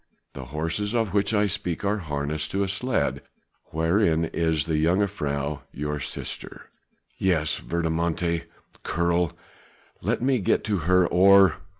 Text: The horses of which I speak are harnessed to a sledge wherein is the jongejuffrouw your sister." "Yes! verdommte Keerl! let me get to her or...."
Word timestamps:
The 0.33 0.45
horses 0.45 0.95
of 0.95 1.13
which 1.13 1.31
I 1.31 1.45
speak 1.45 1.85
are 1.85 1.99
harnessed 1.99 2.49
to 2.53 2.63
a 2.63 2.67
sledge 2.67 3.19
wherein 3.65 4.25
is 4.25 4.65
the 4.65 4.83
jongejuffrouw 4.83 5.59
your 5.71 5.99
sister." 5.99 6.71
"Yes! 7.19 7.59
verdommte 7.59 8.45
Keerl! 8.83 9.33
let 10.01 10.19
me 10.23 10.39
get 10.39 10.63
to 10.63 10.77
her 10.89 11.05
or...." 11.05 11.57